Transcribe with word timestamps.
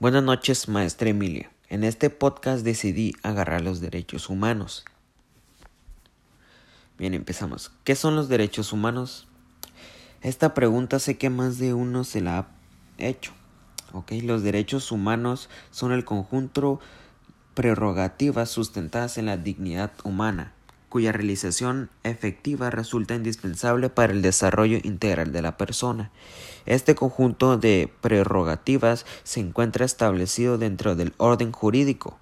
Buenas 0.00 0.22
noches, 0.22 0.68
maestra 0.68 1.08
Emilia. 1.08 1.50
En 1.68 1.82
este 1.82 2.08
podcast 2.08 2.64
decidí 2.64 3.16
agarrar 3.24 3.62
los 3.62 3.80
derechos 3.80 4.28
humanos. 4.28 4.84
Bien, 6.96 7.14
empezamos. 7.14 7.72
¿Qué 7.82 7.96
son 7.96 8.14
los 8.14 8.28
derechos 8.28 8.72
humanos? 8.72 9.26
Esta 10.22 10.54
pregunta 10.54 11.00
sé 11.00 11.18
que 11.18 11.30
más 11.30 11.58
de 11.58 11.74
uno 11.74 12.04
se 12.04 12.20
la 12.20 12.38
ha 12.38 12.46
hecho. 12.98 13.32
¿ok? 13.92 14.12
Los 14.22 14.44
derechos 14.44 14.92
humanos 14.92 15.50
son 15.72 15.90
el 15.90 16.04
conjunto 16.04 16.78
prerrogativas 17.54 18.50
sustentadas 18.50 19.18
en 19.18 19.26
la 19.26 19.36
dignidad 19.36 19.90
humana, 20.04 20.52
cuya 20.88 21.12
realización 21.12 21.90
efectiva 22.02 22.70
resulta 22.70 23.14
indispensable 23.14 23.90
para 23.90 24.12
el 24.12 24.22
desarrollo 24.22 24.78
integral 24.82 25.32
de 25.32 25.42
la 25.42 25.56
persona. 25.56 26.10
Este 26.66 26.94
conjunto 26.94 27.56
de 27.56 27.92
prerrogativas 28.00 29.06
se 29.22 29.40
encuentra 29.40 29.84
establecido 29.84 30.58
dentro 30.58 30.96
del 30.96 31.14
orden 31.18 31.52
jurídico. 31.52 32.18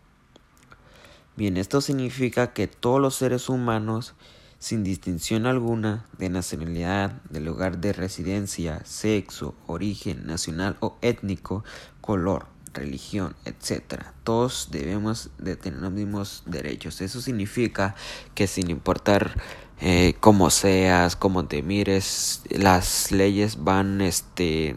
Bien, 1.37 1.57
esto 1.57 1.81
significa 1.81 2.53
que 2.53 2.67
todos 2.67 3.01
los 3.01 3.15
seres 3.15 3.49
humanos, 3.49 4.15
sin 4.59 4.83
distinción 4.85 5.47
alguna 5.47 6.07
de 6.17 6.31
nacionalidad, 6.31 7.21
de 7.29 7.41
lugar 7.41 7.79
de 7.79 7.93
residencia, 7.93 8.85
sexo, 8.85 9.55
origen 9.67 10.27
nacional 10.27 10.77
o 10.81 10.97
étnico, 11.03 11.63
color, 12.01 12.47
religión, 12.77 13.35
etc. 13.45 14.05
Todos 14.23 14.69
debemos 14.71 15.31
de 15.39 15.57
tener 15.57 15.81
los 15.81 15.93
mismos 15.93 16.43
derechos. 16.47 17.01
Eso 17.01 17.21
significa 17.21 17.97
que 18.35 18.47
sin 18.47 18.71
importar 18.71 19.35
eh, 19.81 20.15
cómo 20.21 20.51
seas, 20.51 21.17
cómo 21.17 21.47
te 21.47 21.63
mires, 21.63 22.43
las 22.51 23.11
leyes 23.13 23.65
van, 23.65 24.01
este, 24.01 24.77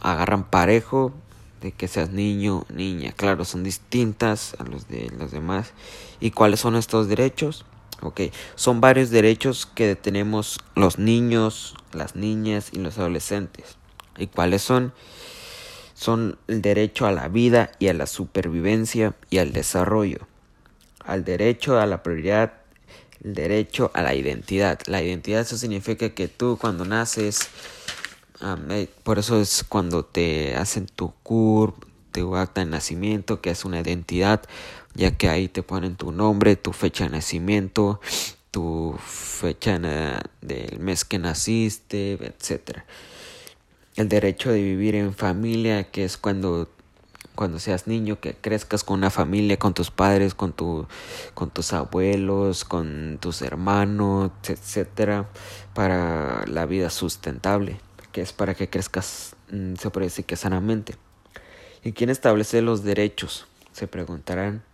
agarran 0.00 0.44
parejo 0.44 1.12
de 1.60 1.72
que 1.72 1.88
seas 1.88 2.10
niño, 2.10 2.64
niña. 2.68 3.12
Claro, 3.12 3.44
son 3.44 3.64
distintas 3.64 4.54
a 4.58 4.64
los 4.64 4.88
de 4.88 5.10
los 5.18 5.30
demás. 5.30 5.72
¿Y 6.20 6.30
cuáles 6.30 6.60
son 6.60 6.76
estos 6.76 7.08
derechos? 7.08 7.64
Ok, 8.02 8.20
son 8.56 8.80
varios 8.80 9.10
derechos 9.10 9.64
que 9.64 9.96
tenemos 9.96 10.60
los 10.74 10.98
niños, 10.98 11.74
las 11.92 12.14
niñas 12.14 12.68
y 12.72 12.78
los 12.78 12.98
adolescentes. 12.98 13.78
¿Y 14.18 14.26
cuáles 14.28 14.62
son? 14.62 14.92
son 15.96 16.38
el 16.46 16.60
derecho 16.60 17.06
a 17.06 17.12
la 17.12 17.28
vida 17.28 17.72
y 17.78 17.88
a 17.88 17.94
la 17.94 18.06
supervivencia 18.06 19.14
y 19.30 19.38
al 19.38 19.52
desarrollo, 19.52 20.28
al 21.04 21.24
derecho 21.24 21.80
a 21.80 21.86
la 21.86 22.02
prioridad, 22.02 22.52
el 23.24 23.34
derecho 23.34 23.90
a 23.94 24.02
la 24.02 24.14
identidad. 24.14 24.78
La 24.86 25.02
identidad 25.02 25.40
eso 25.40 25.56
significa 25.56 26.10
que 26.10 26.28
tú 26.28 26.58
cuando 26.60 26.84
naces, 26.84 27.48
eh, 28.70 28.88
por 29.04 29.18
eso 29.18 29.40
es 29.40 29.64
cuando 29.66 30.04
te 30.04 30.54
hacen 30.54 30.84
tu 30.84 31.14
CURP, 31.22 31.82
tu 32.12 32.36
acta 32.36 32.60
de 32.60 32.70
nacimiento, 32.70 33.40
que 33.40 33.50
es 33.50 33.64
una 33.64 33.80
identidad, 33.80 34.42
ya 34.94 35.16
que 35.16 35.30
ahí 35.30 35.48
te 35.48 35.62
ponen 35.62 35.96
tu 35.96 36.12
nombre, 36.12 36.56
tu 36.56 36.74
fecha 36.74 37.04
de 37.04 37.10
nacimiento, 37.10 38.00
tu 38.50 38.94
fecha 39.02 39.78
del 40.42 40.78
mes 40.78 41.06
que 41.06 41.18
naciste, 41.18 42.12
etcétera 42.12 42.84
el 43.96 44.08
derecho 44.08 44.50
de 44.50 44.62
vivir 44.62 44.94
en 44.94 45.14
familia, 45.14 45.84
que 45.84 46.04
es 46.04 46.16
cuando 46.16 46.68
cuando 47.36 47.60
seas 47.60 47.86
niño, 47.86 48.18
que 48.18 48.34
crezcas 48.34 48.82
con 48.82 48.98
una 48.98 49.10
familia, 49.10 49.58
con 49.58 49.74
tus 49.74 49.90
padres, 49.90 50.34
con 50.34 50.52
tu, 50.52 50.88
con 51.34 51.50
tus 51.50 51.72
abuelos, 51.72 52.64
con 52.64 53.18
tus 53.20 53.42
hermanos, 53.42 54.32
etcétera, 54.48 55.28
para 55.74 56.44
la 56.46 56.66
vida 56.66 56.90
sustentable, 56.90 57.78
que 58.10 58.22
es 58.22 58.32
para 58.32 58.54
que 58.54 58.68
crezcas, 58.68 59.36
mm, 59.52 59.74
se 59.74 59.90
puede 59.90 60.10
que 60.24 60.36
sanamente. 60.36 60.96
¿Y 61.84 61.92
quién 61.92 62.10
establece 62.10 62.62
los 62.62 62.82
derechos? 62.82 63.46
Se 63.72 63.86
preguntarán. 63.86 64.64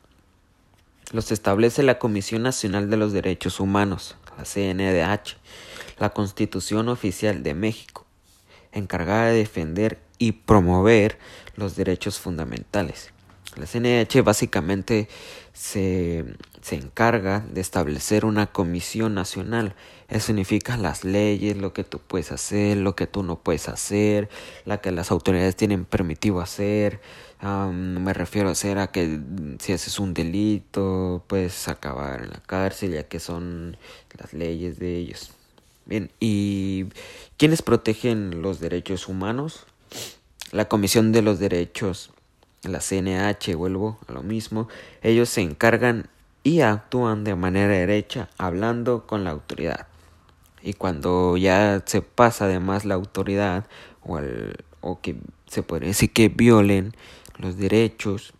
Los 1.11 1.33
establece 1.33 1.83
la 1.83 1.98
Comisión 1.98 2.42
Nacional 2.42 2.89
de 2.89 2.97
los 2.97 3.13
Derechos 3.13 3.58
Humanos, 3.58 4.14
la 4.39 4.45
CNDH, 4.45 5.36
la 5.98 6.11
Constitución 6.11 6.89
Oficial 6.89 7.42
de 7.42 7.55
México 7.55 8.02
encargada 8.73 9.27
de 9.27 9.39
defender 9.39 9.99
y 10.19 10.33
promover 10.33 11.19
los 11.57 11.77
derechos 11.77 12.19
fundamentales. 12.19 13.13
La 13.57 13.67
CNH 13.67 14.23
básicamente 14.23 15.09
se, 15.53 16.25
se, 16.63 16.77
encarga 16.77 17.41
de 17.41 17.61
establecer 17.61 18.25
una 18.25 18.47
comisión 18.47 19.15
nacional. 19.15 19.75
Eso 20.09 20.29
significa 20.29 20.79
las 20.79 21.05
leyes, 21.05 21.59
lo 21.59 21.75
que 21.75 21.85
tú 21.85 21.99
puedes 21.99 22.33
hacer, 22.33 22.79
lo 22.79 22.97
que 22.97 23.07
tú 23.07 23.23
no 23.23 23.41
puedes 23.41 23.69
hacer, 23.69 24.31
la 24.65 24.81
que 24.81 24.91
las 24.91 25.11
autoridades 25.11 25.55
tienen 25.55 25.85
permitido 25.85 26.41
hacer. 26.41 27.01
me 27.43 28.15
refiero 28.15 28.49
a 28.49 28.53
hacer 28.53 28.79
a 28.79 28.87
que 28.91 29.21
si 29.59 29.75
haces 29.75 29.99
un 29.99 30.15
delito 30.15 31.23
puedes 31.27 31.69
acabar 31.69 32.23
en 32.23 32.31
la 32.31 32.41
cárcel, 32.41 32.93
ya 32.93 33.03
que 33.03 33.21
son 33.21 33.77
las 34.19 34.33
leyes 34.33 34.79
de 34.79 34.97
ellos. 34.97 35.35
Bien, 35.85 36.11
¿y 36.20 36.87
quiénes 37.37 37.63
protegen 37.63 38.41
los 38.41 38.61
derechos 38.61 39.09
humanos? 39.09 39.67
La 40.53 40.69
Comisión 40.69 41.11
de 41.11 41.23
los 41.23 41.41
Derechos, 41.41 42.11
la 42.63 42.79
CNH, 42.81 43.57
vuelvo 43.57 43.98
a 44.07 44.13
lo 44.13 44.23
mismo, 44.23 44.69
ellos 45.03 45.29
se 45.29 45.41
encargan 45.41 46.09
y 46.45 46.61
actúan 46.61 47.25
de 47.25 47.35
manera 47.35 47.73
derecha 47.73 48.29
hablando 48.39 49.07
con 49.07 49.25
la 49.25 49.31
autoridad. 49.31 49.89
Y 50.63 50.75
cuando 50.75 51.37
ya 51.37 51.83
se 51.85 52.01
pasa 52.01 52.45
además 52.45 52.85
la 52.85 52.95
autoridad 52.95 53.67
o, 54.03 54.21
o 54.81 55.01
que 55.01 55.17
se 55.48 55.65
puede 55.65 55.87
decir 55.87 56.13
que 56.13 56.29
violen 56.29 56.92
los 57.39 57.57
derechos, 57.57 58.35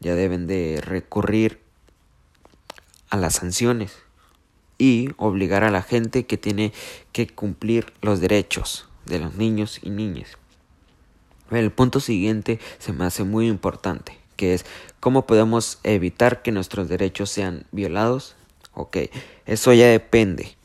ya 0.00 0.14
deben 0.14 0.46
de 0.46 0.82
recurrir 0.82 1.60
a 3.08 3.16
las 3.16 3.36
sanciones 3.36 3.96
y 4.78 5.10
obligar 5.16 5.64
a 5.64 5.70
la 5.70 5.82
gente 5.82 6.24
que 6.24 6.38
tiene 6.38 6.72
que 7.12 7.26
cumplir 7.26 7.92
los 8.00 8.20
derechos 8.20 8.88
de 9.06 9.18
los 9.18 9.34
niños 9.34 9.80
y 9.82 9.90
niñas. 9.90 10.38
El 11.50 11.72
punto 11.72 12.00
siguiente 12.00 12.60
se 12.78 12.92
me 12.92 13.04
hace 13.04 13.24
muy 13.24 13.48
importante, 13.48 14.18
que 14.36 14.54
es 14.54 14.64
cómo 15.00 15.26
podemos 15.26 15.80
evitar 15.82 16.42
que 16.42 16.52
nuestros 16.52 16.88
derechos 16.88 17.30
sean 17.30 17.64
violados. 17.72 18.36
Ok, 18.74 18.98
eso 19.46 19.72
ya 19.72 19.86
depende 19.88 20.56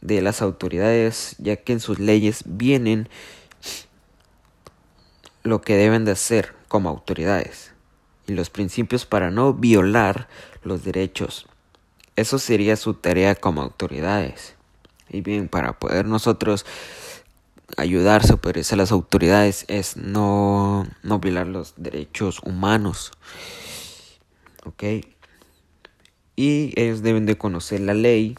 de 0.00 0.22
las 0.22 0.40
autoridades, 0.40 1.36
ya 1.38 1.56
que 1.56 1.74
en 1.74 1.80
sus 1.80 1.98
leyes 1.98 2.44
vienen 2.46 3.08
lo 5.42 5.60
que 5.60 5.76
deben 5.76 6.04
de 6.04 6.12
hacer 6.12 6.54
como 6.68 6.88
autoridades 6.88 7.72
y 8.26 8.32
los 8.32 8.48
principios 8.48 9.06
para 9.06 9.30
no 9.30 9.52
violar 9.54 10.28
los 10.62 10.84
derechos 10.84 11.46
eso 12.16 12.38
sería 12.38 12.76
su 12.76 12.94
tarea 12.94 13.34
como 13.34 13.62
autoridades. 13.62 14.54
Y 15.08 15.20
bien, 15.20 15.48
para 15.48 15.78
poder 15.78 16.06
nosotros 16.06 16.64
ayudarse, 17.76 18.34
a 18.34 18.76
las 18.76 18.92
autoridades 18.92 19.64
es 19.68 19.96
no, 19.96 20.86
no 21.02 21.18
violar 21.18 21.46
los 21.46 21.74
derechos 21.76 22.40
humanos. 22.44 23.12
¿Ok? 24.64 24.84
Y 26.36 26.72
ellos 26.80 27.02
deben 27.02 27.26
de 27.26 27.36
conocer 27.36 27.80
la 27.80 27.94
ley, 27.94 28.36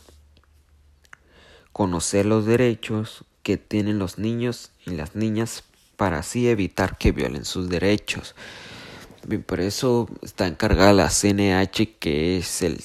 conocer 1.72 2.26
los 2.26 2.46
derechos 2.46 3.26
que 3.44 3.58
tienen 3.58 4.00
los 4.00 4.18
niños 4.18 4.72
y 4.86 4.92
las 4.92 5.16
niñas 5.16 5.64
para 5.96 6.20
así 6.20 6.48
evitar 6.48 6.98
que 6.98 7.12
violen 7.12 7.46
sus 7.46 7.70
derechos. 7.70 8.36
Bien, 9.26 9.44
por 9.44 9.60
eso 9.60 10.10
está 10.22 10.48
encargada 10.48 10.94
la 10.94 11.10
CNH, 11.10 11.98
que 12.00 12.38
es 12.38 12.62
el 12.62 12.84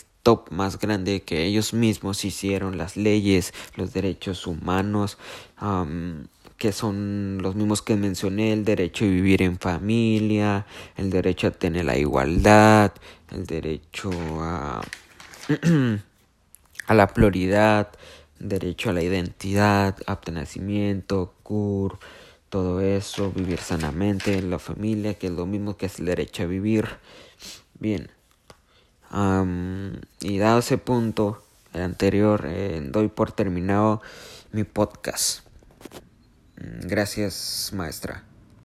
más 0.50 0.78
grande 0.78 1.22
que 1.22 1.44
ellos 1.44 1.72
mismos 1.72 2.24
hicieron 2.24 2.78
las 2.78 2.96
leyes, 2.96 3.52
los 3.76 3.92
derechos 3.92 4.46
humanos, 4.46 5.18
que 6.56 6.72
son 6.72 7.38
los 7.40 7.54
mismos 7.54 7.82
que 7.82 7.96
mencioné, 7.96 8.52
el 8.52 8.64
derecho 8.64 9.04
a 9.04 9.08
vivir 9.08 9.42
en 9.42 9.58
familia, 9.58 10.66
el 10.96 11.10
derecho 11.10 11.46
a 11.46 11.50
tener 11.52 11.84
la 11.84 11.96
igualdad, 11.96 12.92
el 13.30 13.46
derecho 13.46 14.10
a, 14.40 14.82
a 16.86 16.94
la 16.94 17.06
pluralidad, 17.08 17.90
derecho 18.38 18.90
a 18.90 18.92
la 18.92 19.02
identidad, 19.02 19.96
apto 20.06 20.32
nacimiento, 20.32 21.34
CUR, 21.42 21.98
todo 22.48 22.80
eso, 22.80 23.30
vivir 23.30 23.58
sanamente, 23.58 24.42
la 24.42 24.58
familia, 24.58 25.14
que 25.14 25.28
es 25.28 25.32
lo 25.32 25.46
mismo 25.46 25.76
que 25.76 25.86
es 25.86 25.98
el 26.00 26.06
derecho 26.06 26.42
a 26.42 26.46
vivir. 26.46 26.86
Bien 27.78 28.17
y 29.10 30.38
dado 30.38 30.58
ese 30.58 30.78
punto, 30.78 31.42
el 31.72 31.82
anterior, 31.82 32.44
eh, 32.46 32.80
doy 32.90 33.08
por 33.08 33.32
terminado 33.32 34.02
mi 34.52 34.64
podcast. 34.64 35.40
Mm, 36.56 36.86
gracias, 36.88 37.70
maestra. 37.74 38.27